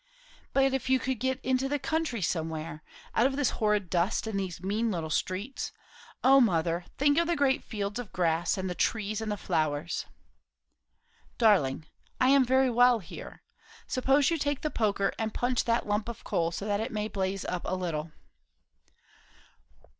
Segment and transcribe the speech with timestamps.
[0.51, 2.81] "But if you could get into the country somewhere?
[3.13, 5.71] out of this horrid dust and these mean little streets.
[6.23, 10.07] O mother, think of the great fields of grass, and the trees, and the flowers!"
[11.37, 11.85] "Darling,
[12.19, 13.43] I am very well here.
[13.85, 17.07] Suppose you take the poker and punch that lump of coal, so that it may
[17.07, 18.11] blaze up a little."